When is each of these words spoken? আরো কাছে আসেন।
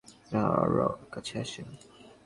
আরো 0.61 0.87
কাছে 1.11 1.35
আসেন। 1.43 1.67